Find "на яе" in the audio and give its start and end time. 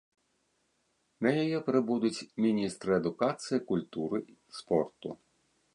1.25-1.59